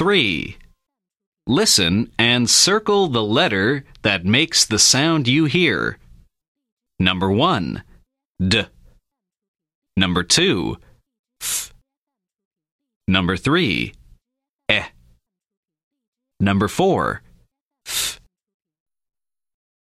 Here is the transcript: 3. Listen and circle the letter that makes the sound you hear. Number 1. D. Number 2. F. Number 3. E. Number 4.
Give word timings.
3. 0.00 0.56
Listen 1.46 2.10
and 2.18 2.48
circle 2.48 3.06
the 3.06 3.22
letter 3.22 3.84
that 4.00 4.24
makes 4.24 4.64
the 4.64 4.78
sound 4.78 5.28
you 5.28 5.44
hear. 5.44 5.98
Number 6.98 7.30
1. 7.30 7.82
D. 8.40 8.62
Number 9.96 10.22
2. 10.22 10.78
F. 11.42 11.74
Number 13.06 13.36
3. 13.36 13.92
E. 14.72 14.80
Number 16.40 16.66
4. 16.66 17.22